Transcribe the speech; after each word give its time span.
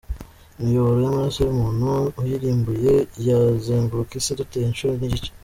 imiyoboro 0.61 0.97
y’amaraso 1.01 1.39
y’umuntu 1.41 1.89
uyirambuye 2.21 2.93
yazenguruka 3.27 4.11
isi 4.19 4.31
dutuye 4.39 4.65
inshuro 4.67 4.93
n’igice. 4.97 5.29